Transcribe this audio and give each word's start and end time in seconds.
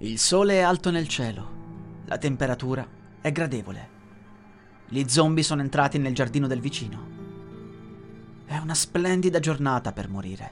Il 0.00 0.20
sole 0.20 0.54
è 0.54 0.60
alto 0.60 0.92
nel 0.92 1.08
cielo. 1.08 2.04
La 2.04 2.18
temperatura 2.18 2.86
è 3.20 3.32
gradevole. 3.32 3.88
Gli 4.86 5.02
zombie 5.08 5.42
sono 5.42 5.60
entrati 5.60 5.98
nel 5.98 6.14
giardino 6.14 6.46
del 6.46 6.60
vicino. 6.60 7.06
È 8.44 8.56
una 8.58 8.74
splendida 8.74 9.40
giornata 9.40 9.92
per 9.92 10.08
morire. 10.08 10.50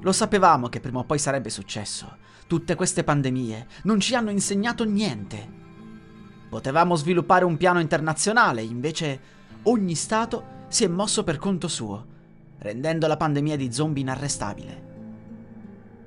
Lo 0.00 0.10
sapevamo 0.10 0.68
che 0.68 0.80
prima 0.80 0.98
o 0.98 1.04
poi 1.04 1.20
sarebbe 1.20 1.50
successo. 1.50 2.16
Tutte 2.48 2.74
queste 2.74 3.04
pandemie 3.04 3.68
non 3.84 4.00
ci 4.00 4.16
hanno 4.16 4.32
insegnato 4.32 4.82
niente. 4.82 5.48
Potevamo 6.48 6.96
sviluppare 6.96 7.44
un 7.44 7.56
piano 7.56 7.78
internazionale, 7.78 8.62
invece 8.62 9.20
ogni 9.62 9.94
Stato 9.94 10.62
si 10.66 10.82
è 10.82 10.88
mosso 10.88 11.22
per 11.22 11.36
conto 11.36 11.68
suo, 11.68 12.06
rendendo 12.58 13.06
la 13.06 13.16
pandemia 13.16 13.54
di 13.54 13.72
zombie 13.72 14.02
inarrestabile. 14.02 14.82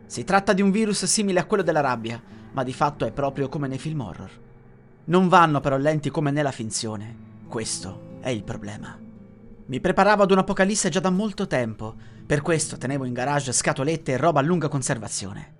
Si 0.05 0.25
tratta 0.25 0.51
di 0.51 0.61
un 0.61 0.71
virus 0.71 1.05
simile 1.05 1.39
a 1.39 1.45
quello 1.45 1.63
della 1.63 1.79
rabbia, 1.79 2.35
ma 2.57 2.63
di 2.63 2.73
fatto 2.73 3.05
è 3.05 3.11
proprio 3.11 3.49
come 3.49 3.67
nei 3.67 3.77
film 3.77 4.01
horror. 4.01 4.31
Non 5.05 5.27
vanno 5.27 5.59
però 5.59 5.77
lenti 5.77 6.09
come 6.09 6.31
nella 6.31 6.49
finzione. 6.49 7.15
Questo 7.47 8.17
è 8.19 8.29
il 8.29 8.43
problema. 8.43 8.97
Mi 9.67 9.79
preparavo 9.79 10.23
ad 10.23 10.31
un'apocalisse 10.31 10.89
già 10.89 10.99
da 10.99 11.11
molto 11.11 11.45
tempo, 11.45 11.93
per 12.25 12.41
questo 12.41 12.75
tenevo 12.75 13.05
in 13.05 13.13
garage 13.13 13.51
scatolette 13.51 14.13
e 14.13 14.17
roba 14.17 14.39
a 14.39 14.43
lunga 14.43 14.69
conservazione. 14.69 15.53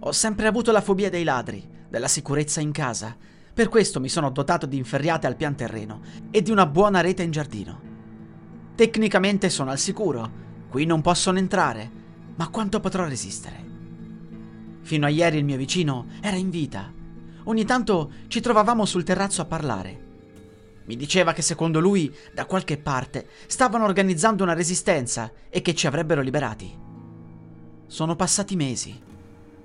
Ho 0.00 0.12
sempre 0.12 0.46
avuto 0.46 0.70
la 0.70 0.82
fobia 0.82 1.08
dei 1.08 1.24
ladri, 1.24 1.66
della 1.88 2.08
sicurezza 2.08 2.60
in 2.60 2.72
casa, 2.72 3.16
per 3.54 3.70
questo 3.70 3.98
mi 3.98 4.10
sono 4.10 4.28
dotato 4.28 4.66
di 4.66 4.76
inferriate 4.76 5.26
al 5.26 5.34
pian 5.34 5.56
terreno 5.56 6.02
e 6.30 6.42
di 6.42 6.50
una 6.50 6.66
buona 6.66 7.00
rete 7.00 7.22
in 7.22 7.30
giardino. 7.30 7.80
Tecnicamente 8.74 9.48
sono 9.48 9.70
al 9.70 9.78
sicuro, 9.78 10.30
qui 10.68 10.84
non 10.84 11.00
possono 11.00 11.38
entrare, 11.38 11.90
ma 12.34 12.48
quanto 12.50 12.80
potrò 12.80 13.06
resistere? 13.06 13.67
Fino 14.88 15.04
a 15.04 15.10
ieri 15.10 15.36
il 15.36 15.44
mio 15.44 15.58
vicino 15.58 16.06
era 16.22 16.36
in 16.36 16.48
vita. 16.48 16.90
Ogni 17.44 17.66
tanto 17.66 18.10
ci 18.28 18.40
trovavamo 18.40 18.86
sul 18.86 19.02
terrazzo 19.02 19.42
a 19.42 19.44
parlare. 19.44 20.06
Mi 20.86 20.96
diceva 20.96 21.34
che 21.34 21.42
secondo 21.42 21.78
lui, 21.78 22.10
da 22.32 22.46
qualche 22.46 22.78
parte, 22.78 23.28
stavano 23.48 23.84
organizzando 23.84 24.44
una 24.44 24.54
resistenza 24.54 25.30
e 25.50 25.60
che 25.60 25.74
ci 25.74 25.86
avrebbero 25.86 26.22
liberati. 26.22 26.74
Sono 27.86 28.16
passati 28.16 28.56
mesi. 28.56 28.98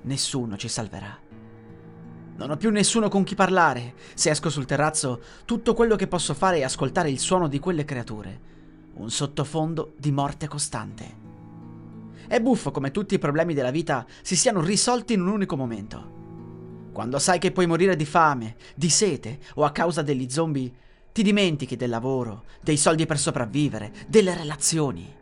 Nessuno 0.02 0.58
ci 0.58 0.68
salverà. 0.68 1.18
Non 2.36 2.50
ho 2.50 2.58
più 2.58 2.70
nessuno 2.70 3.08
con 3.08 3.24
chi 3.24 3.36
parlare. 3.36 3.94
Se 4.16 4.30
esco 4.30 4.50
sul 4.50 4.66
terrazzo, 4.66 5.22
tutto 5.46 5.74
quello 5.74 5.96
che 5.96 6.08
posso 6.08 6.34
fare 6.34 6.58
è 6.58 6.64
ascoltare 6.64 7.10
il 7.10 7.20
suono 7.20 7.48
di 7.48 7.60
quelle 7.60 7.86
creature. 7.86 8.42
Un 8.96 9.10
sottofondo 9.10 9.94
di 9.96 10.12
morte 10.12 10.50
costante. 10.50 11.23
È 12.28 12.40
buffo 12.40 12.72
come 12.72 12.92
tutti 12.92 13.16
i 13.16 13.20
problemi 13.20 13.54
della 13.54 13.72
vita 13.72 14.06
si 14.22 14.36
siano 14.36 14.62
risolti 14.62 15.14
in 15.14 15.22
un 15.22 15.28
unico 15.28 15.56
momento. 15.56 16.22
Quando 16.94 17.20
sai 17.20 17.40
che 17.40 17.52
puoi 17.52 17.68
morire 17.68 17.96
di 17.96 18.06
fame, 18.06 18.56
di 18.76 18.90
sete 18.90 19.40
o 19.56 19.64
a 19.64 19.72
causa 19.72 20.02
degli 20.02 20.30
zombie, 20.30 20.72
ti 21.12 21.22
dimentichi 21.22 21.76
del 21.76 21.90
lavoro, 21.90 22.46
dei 22.62 22.78
soldi 22.78 23.06
per 23.06 23.20
sopravvivere, 23.20 23.92
delle 24.08 24.36
relazioni. 24.36 25.14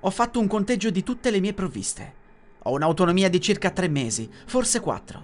Ho 0.00 0.10
fatto 0.10 0.40
un 0.40 0.46
conteggio 0.46 0.90
di 0.90 1.02
tutte 1.02 1.30
le 1.30 1.40
mie 1.40 1.54
provviste. 1.54 2.14
Ho 2.64 2.72
un'autonomia 2.72 3.28
di 3.28 3.40
circa 3.40 3.70
tre 3.70 3.88
mesi, 3.88 4.30
forse 4.46 4.80
quattro. 4.80 5.22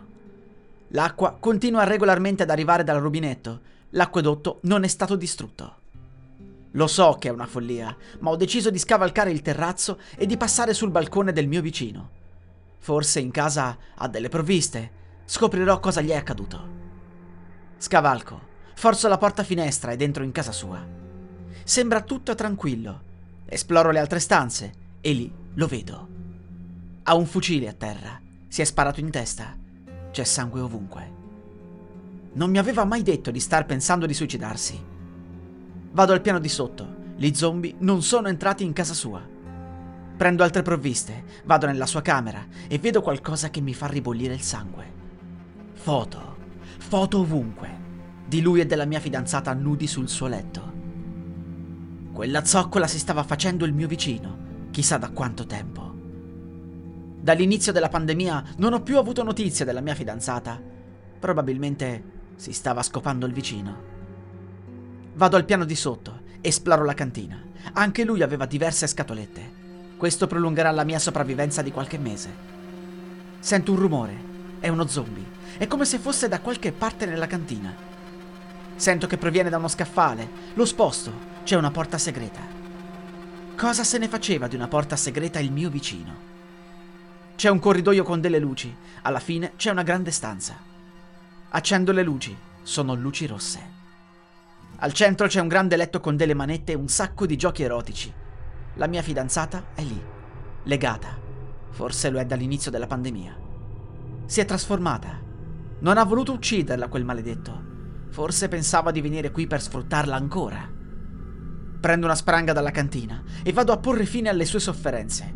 L'acqua 0.88 1.36
continua 1.40 1.84
regolarmente 1.84 2.42
ad 2.42 2.50
arrivare 2.50 2.84
dal 2.84 3.00
rubinetto. 3.00 3.60
L'acquedotto 3.90 4.60
non 4.62 4.84
è 4.84 4.88
stato 4.88 5.16
distrutto. 5.16 5.84
Lo 6.76 6.86
so 6.86 7.16
che 7.18 7.28
è 7.28 7.32
una 7.32 7.46
follia, 7.46 7.94
ma 8.20 8.30
ho 8.30 8.36
deciso 8.36 8.68
di 8.68 8.78
scavalcare 8.78 9.30
il 9.30 9.40
terrazzo 9.40 9.98
e 10.14 10.26
di 10.26 10.36
passare 10.36 10.74
sul 10.74 10.90
balcone 10.90 11.32
del 11.32 11.48
mio 11.48 11.62
vicino. 11.62 12.10
Forse 12.78 13.18
in 13.18 13.30
casa 13.30 13.76
ha 13.94 14.08
delle 14.08 14.28
provviste. 14.28 15.04
Scoprirò 15.24 15.80
cosa 15.80 16.02
gli 16.02 16.10
è 16.10 16.16
accaduto. 16.16 16.74
Scavalco, 17.78 18.40
forzo 18.74 19.08
la 19.08 19.16
porta 19.16 19.42
finestra 19.42 19.92
e 19.92 20.02
entro 20.02 20.22
in 20.22 20.32
casa 20.32 20.52
sua. 20.52 20.84
Sembra 21.64 22.02
tutto 22.02 22.34
tranquillo. 22.34 23.02
Esploro 23.46 23.90
le 23.90 23.98
altre 23.98 24.18
stanze 24.18 24.72
e 25.00 25.12
lì 25.12 25.32
lo 25.54 25.66
vedo. 25.66 26.08
Ha 27.04 27.14
un 27.14 27.24
fucile 27.24 27.68
a 27.68 27.72
terra. 27.72 28.20
Si 28.48 28.60
è 28.60 28.64
sparato 28.64 29.00
in 29.00 29.10
testa. 29.10 29.56
C'è 30.10 30.24
sangue 30.24 30.60
ovunque. 30.60 31.12
Non 32.34 32.50
mi 32.50 32.58
aveva 32.58 32.84
mai 32.84 33.02
detto 33.02 33.30
di 33.30 33.40
star 33.40 33.64
pensando 33.64 34.04
di 34.04 34.12
suicidarsi. 34.12 34.94
Vado 35.96 36.12
al 36.12 36.20
piano 36.20 36.38
di 36.38 36.50
sotto. 36.50 36.94
Gli 37.16 37.32
zombie 37.32 37.74
non 37.78 38.02
sono 38.02 38.28
entrati 38.28 38.62
in 38.62 38.74
casa 38.74 38.92
sua. 38.92 39.26
Prendo 40.14 40.42
altre 40.42 40.60
provviste, 40.60 41.24
vado 41.46 41.64
nella 41.64 41.86
sua 41.86 42.02
camera 42.02 42.46
e 42.68 42.76
vedo 42.76 43.00
qualcosa 43.00 43.48
che 43.48 43.62
mi 43.62 43.72
fa 43.72 43.86
ribollire 43.86 44.34
il 44.34 44.42
sangue. 44.42 44.92
Foto, 45.72 46.36
foto 46.76 47.20
ovunque, 47.20 47.70
di 48.26 48.42
lui 48.42 48.60
e 48.60 48.66
della 48.66 48.84
mia 48.84 49.00
fidanzata 49.00 49.54
nudi 49.54 49.86
sul 49.86 50.10
suo 50.10 50.26
letto. 50.26 50.72
Quella 52.12 52.44
zoccola 52.44 52.86
si 52.86 52.98
stava 52.98 53.22
facendo 53.22 53.64
il 53.64 53.72
mio 53.72 53.88
vicino, 53.88 54.68
chissà 54.72 54.98
da 54.98 55.08
quanto 55.08 55.46
tempo. 55.46 55.94
Dall'inizio 57.22 57.72
della 57.72 57.88
pandemia 57.88 58.44
non 58.58 58.74
ho 58.74 58.82
più 58.82 58.98
avuto 58.98 59.22
notizie 59.22 59.64
della 59.64 59.80
mia 59.80 59.94
fidanzata. 59.94 60.60
Probabilmente 61.18 62.04
si 62.36 62.52
stava 62.52 62.82
scopando 62.82 63.24
il 63.24 63.32
vicino. 63.32 63.95
Vado 65.16 65.36
al 65.36 65.46
piano 65.46 65.64
di 65.64 65.74
sotto, 65.74 66.20
esploro 66.42 66.84
la 66.84 66.92
cantina. 66.92 67.42
Anche 67.72 68.04
lui 68.04 68.20
aveva 68.20 68.44
diverse 68.44 68.86
scatolette. 68.86 69.50
Questo 69.96 70.26
prolungherà 70.26 70.70
la 70.72 70.84
mia 70.84 70.98
sopravvivenza 70.98 71.62
di 71.62 71.72
qualche 71.72 71.96
mese. 71.96 72.30
Sento 73.40 73.72
un 73.72 73.78
rumore. 73.78 74.14
È 74.60 74.68
uno 74.68 74.86
zombie. 74.86 75.24
È 75.56 75.66
come 75.66 75.86
se 75.86 75.98
fosse 75.98 76.28
da 76.28 76.40
qualche 76.40 76.70
parte 76.70 77.06
nella 77.06 77.26
cantina. 77.26 77.74
Sento 78.76 79.06
che 79.06 79.16
proviene 79.16 79.48
da 79.48 79.56
uno 79.56 79.68
scaffale. 79.68 80.28
Lo 80.52 80.66
sposto. 80.66 81.10
C'è 81.44 81.56
una 81.56 81.70
porta 81.70 81.96
segreta. 81.96 82.42
Cosa 83.56 83.84
se 83.84 83.96
ne 83.96 84.08
faceva 84.08 84.48
di 84.48 84.54
una 84.54 84.68
porta 84.68 84.96
segreta 84.96 85.38
il 85.38 85.50
mio 85.50 85.70
vicino? 85.70 86.14
C'è 87.36 87.48
un 87.48 87.58
corridoio 87.58 88.04
con 88.04 88.20
delle 88.20 88.38
luci. 88.38 88.76
Alla 89.00 89.20
fine 89.20 89.52
c'è 89.56 89.70
una 89.70 89.82
grande 89.82 90.10
stanza. 90.10 90.58
Accendo 91.48 91.92
le 91.92 92.02
luci. 92.02 92.36
Sono 92.62 92.92
luci 92.92 93.26
rosse. 93.26 93.75
Al 94.78 94.92
centro 94.92 95.26
c'è 95.26 95.40
un 95.40 95.48
grande 95.48 95.74
letto 95.74 96.00
con 96.00 96.16
delle 96.16 96.34
manette 96.34 96.72
e 96.72 96.76
un 96.76 96.88
sacco 96.88 97.24
di 97.24 97.36
giochi 97.36 97.62
erotici. 97.62 98.12
La 98.74 98.86
mia 98.86 99.00
fidanzata 99.00 99.68
è 99.74 99.82
lì, 99.82 99.98
legata. 100.64 101.16
Forse 101.70 102.10
lo 102.10 102.18
è 102.18 102.26
dall'inizio 102.26 102.70
della 102.70 102.86
pandemia. 102.86 103.38
Si 104.26 104.40
è 104.40 104.44
trasformata. 104.44 105.18
Non 105.78 105.96
ha 105.96 106.04
voluto 106.04 106.32
ucciderla 106.32 106.88
quel 106.88 107.04
maledetto. 107.04 107.64
Forse 108.10 108.48
pensava 108.48 108.90
di 108.90 109.00
venire 109.00 109.30
qui 109.30 109.46
per 109.46 109.62
sfruttarla 109.62 110.14
ancora. 110.14 110.70
Prendo 111.80 112.04
una 112.04 112.14
spranga 112.14 112.52
dalla 112.52 112.70
cantina 112.70 113.22
e 113.42 113.52
vado 113.52 113.72
a 113.72 113.78
porre 113.78 114.04
fine 114.04 114.28
alle 114.28 114.44
sue 114.44 114.60
sofferenze. 114.60 115.34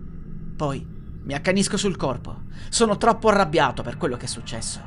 Poi 0.54 0.86
mi 1.22 1.32
accanisco 1.32 1.78
sul 1.78 1.96
corpo. 1.96 2.42
Sono 2.68 2.98
troppo 2.98 3.28
arrabbiato 3.28 3.82
per 3.82 3.96
quello 3.96 4.18
che 4.18 4.26
è 4.26 4.28
successo. 4.28 4.82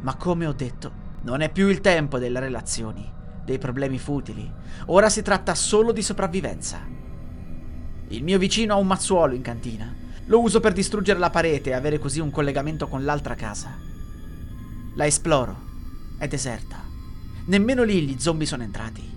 Ma 0.00 0.16
come 0.16 0.46
ho 0.46 0.52
detto, 0.54 0.92
non 1.22 1.42
è 1.42 1.52
più 1.52 1.68
il 1.68 1.82
tempo 1.82 2.18
delle 2.18 2.40
relazioni 2.40 3.16
dei 3.48 3.58
problemi 3.58 3.98
futili. 3.98 4.50
Ora 4.86 5.08
si 5.08 5.22
tratta 5.22 5.54
solo 5.54 5.92
di 5.92 6.02
sopravvivenza. 6.02 6.86
Il 8.08 8.22
mio 8.22 8.38
vicino 8.38 8.74
ha 8.74 8.76
un 8.76 8.86
mazzuolo 8.86 9.34
in 9.34 9.40
cantina. 9.40 9.90
Lo 10.26 10.40
uso 10.40 10.60
per 10.60 10.74
distruggere 10.74 11.18
la 11.18 11.30
parete 11.30 11.70
e 11.70 11.72
avere 11.72 11.98
così 11.98 12.20
un 12.20 12.30
collegamento 12.30 12.88
con 12.88 13.04
l'altra 13.04 13.34
casa. 13.34 13.74
La 14.96 15.06
esploro. 15.06 15.64
È 16.18 16.28
deserta. 16.28 16.84
Nemmeno 17.46 17.84
lì 17.84 18.02
gli 18.02 18.18
zombie 18.18 18.46
sono 18.46 18.64
entrati. 18.64 19.16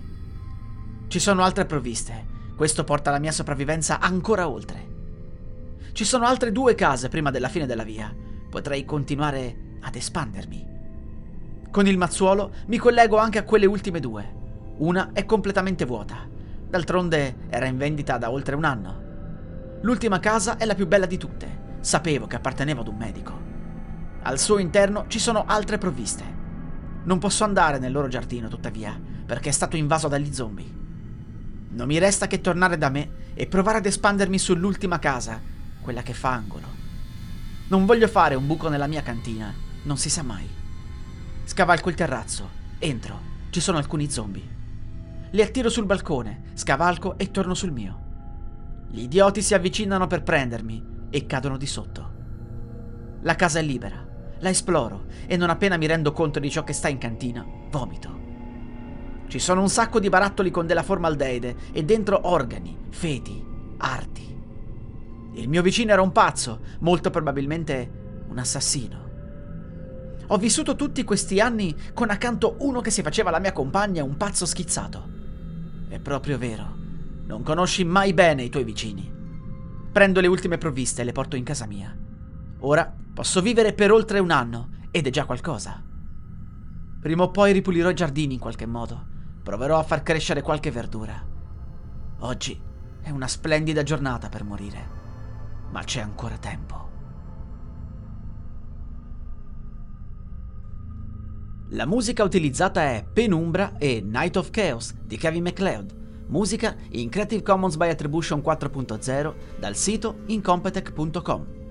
Ci 1.08 1.18
sono 1.18 1.42
altre 1.42 1.66
provviste. 1.66 2.30
Questo 2.56 2.84
porta 2.84 3.10
la 3.10 3.18
mia 3.18 3.32
sopravvivenza 3.32 4.00
ancora 4.00 4.48
oltre. 4.48 4.88
Ci 5.92 6.04
sono 6.04 6.24
altre 6.24 6.52
due 6.52 6.74
case 6.74 7.10
prima 7.10 7.30
della 7.30 7.50
fine 7.50 7.66
della 7.66 7.84
via. 7.84 8.14
Potrei 8.48 8.86
continuare 8.86 9.76
ad 9.82 9.94
espandermi. 9.94 10.71
Con 11.72 11.86
il 11.86 11.96
mazzuolo 11.96 12.52
mi 12.66 12.76
collego 12.76 13.16
anche 13.16 13.38
a 13.38 13.44
quelle 13.44 13.64
ultime 13.64 13.98
due. 13.98 14.30
Una 14.80 15.12
è 15.14 15.24
completamente 15.24 15.86
vuota. 15.86 16.28
D'altronde 16.68 17.46
era 17.48 17.64
in 17.64 17.78
vendita 17.78 18.18
da 18.18 18.30
oltre 18.30 18.54
un 18.54 18.64
anno. 18.64 19.00
L'ultima 19.80 20.20
casa 20.20 20.58
è 20.58 20.66
la 20.66 20.74
più 20.74 20.86
bella 20.86 21.06
di 21.06 21.16
tutte. 21.16 21.78
Sapevo 21.80 22.26
che 22.26 22.36
apparteneva 22.36 22.82
ad 22.82 22.88
un 22.88 22.96
medico. 22.96 23.40
Al 24.20 24.38
suo 24.38 24.58
interno 24.58 25.06
ci 25.08 25.18
sono 25.18 25.44
altre 25.46 25.78
provviste. 25.78 26.22
Non 27.04 27.18
posso 27.18 27.42
andare 27.42 27.78
nel 27.78 27.90
loro 27.90 28.08
giardino, 28.08 28.48
tuttavia, 28.48 29.00
perché 29.24 29.48
è 29.48 29.52
stato 29.52 29.76
invaso 29.76 30.08
dagli 30.08 30.30
zombie. 30.30 30.70
Non 31.70 31.86
mi 31.86 31.96
resta 31.96 32.26
che 32.26 32.42
tornare 32.42 32.76
da 32.76 32.90
me 32.90 33.30
e 33.32 33.46
provare 33.46 33.78
ad 33.78 33.86
espandermi 33.86 34.38
sull'ultima 34.38 34.98
casa, 34.98 35.40
quella 35.80 36.02
che 36.02 36.12
fa 36.12 36.32
angolo. 36.32 36.66
Non 37.68 37.86
voglio 37.86 38.08
fare 38.08 38.34
un 38.34 38.46
buco 38.46 38.68
nella 38.68 38.86
mia 38.86 39.00
cantina, 39.00 39.54
non 39.84 39.96
si 39.96 40.10
sa 40.10 40.22
mai. 40.22 40.60
Scavalco 41.52 41.90
il 41.90 41.94
terrazzo, 41.94 42.48
entro, 42.78 43.20
ci 43.50 43.60
sono 43.60 43.76
alcuni 43.76 44.08
zombie. 44.08 44.48
Li 45.32 45.42
attiro 45.42 45.68
sul 45.68 45.84
balcone, 45.84 46.44
scavalco 46.54 47.18
e 47.18 47.30
torno 47.30 47.52
sul 47.52 47.72
mio. 47.72 48.86
Gli 48.88 49.02
idioti 49.02 49.42
si 49.42 49.52
avvicinano 49.52 50.06
per 50.06 50.22
prendermi 50.22 50.82
e 51.10 51.26
cadono 51.26 51.58
di 51.58 51.66
sotto. 51.66 52.12
La 53.20 53.34
casa 53.34 53.58
è 53.58 53.62
libera, 53.62 54.02
la 54.38 54.48
esploro 54.48 55.04
e 55.26 55.36
non 55.36 55.50
appena 55.50 55.76
mi 55.76 55.86
rendo 55.86 56.12
conto 56.12 56.40
di 56.40 56.50
ciò 56.50 56.64
che 56.64 56.72
sta 56.72 56.88
in 56.88 56.96
cantina, 56.96 57.46
vomito. 57.68 58.20
Ci 59.26 59.38
sono 59.38 59.60
un 59.60 59.68
sacco 59.68 60.00
di 60.00 60.08
barattoli 60.08 60.50
con 60.50 60.66
della 60.66 60.82
formaldeide 60.82 61.56
e 61.70 61.84
dentro 61.84 62.30
organi, 62.30 62.86
feti, 62.88 63.44
arti. 63.76 64.40
Il 65.34 65.50
mio 65.50 65.60
vicino 65.60 65.92
era 65.92 66.00
un 66.00 66.12
pazzo, 66.12 66.60
molto 66.78 67.10
probabilmente 67.10 68.24
un 68.28 68.38
assassino. 68.38 69.10
Ho 70.32 70.38
vissuto 70.38 70.76
tutti 70.76 71.04
questi 71.04 71.40
anni 71.40 71.76
con 71.92 72.08
accanto 72.08 72.56
uno 72.60 72.80
che 72.80 72.88
si 72.88 73.02
faceva 73.02 73.30
la 73.30 73.38
mia 73.38 73.52
compagna 73.52 74.02
un 74.02 74.16
pazzo 74.16 74.46
schizzato. 74.46 75.06
È 75.88 75.98
proprio 75.98 76.38
vero, 76.38 76.74
non 77.26 77.42
conosci 77.42 77.84
mai 77.84 78.14
bene 78.14 78.42
i 78.42 78.48
tuoi 78.48 78.64
vicini. 78.64 79.12
Prendo 79.92 80.20
le 80.20 80.26
ultime 80.28 80.56
provviste 80.56 81.02
e 81.02 81.04
le 81.04 81.12
porto 81.12 81.36
in 81.36 81.44
casa 81.44 81.66
mia. 81.66 81.94
Ora 82.60 82.90
posso 83.12 83.42
vivere 83.42 83.74
per 83.74 83.92
oltre 83.92 84.20
un 84.20 84.30
anno 84.30 84.70
ed 84.90 85.06
è 85.06 85.10
già 85.10 85.26
qualcosa. 85.26 85.84
Prima 86.98 87.24
o 87.24 87.30
poi 87.30 87.52
ripulirò 87.52 87.90
i 87.90 87.94
giardini 87.94 88.32
in 88.32 88.40
qualche 88.40 88.64
modo. 88.64 89.04
Proverò 89.42 89.78
a 89.78 89.82
far 89.82 90.02
crescere 90.02 90.40
qualche 90.40 90.70
verdura. 90.70 91.22
Oggi 92.20 92.58
è 93.02 93.10
una 93.10 93.28
splendida 93.28 93.82
giornata 93.82 94.30
per 94.30 94.44
morire, 94.44 94.88
ma 95.72 95.82
c'è 95.84 96.00
ancora 96.00 96.38
tempo. 96.38 96.81
La 101.74 101.86
musica 101.86 102.22
utilizzata 102.22 102.82
è 102.82 103.02
Penumbra 103.10 103.78
e 103.78 104.02
Night 104.04 104.36
of 104.36 104.50
Chaos 104.50 104.92
di 105.06 105.16
Kevin 105.16 105.44
MacLeod, 105.44 106.26
musica 106.26 106.76
in 106.90 107.08
Creative 107.08 107.42
Commons 107.42 107.76
by 107.76 107.88
Attribution 107.88 108.42
4.0 108.44 109.34
dal 109.58 109.74
sito 109.74 110.18
incompetech.com. 110.26 111.61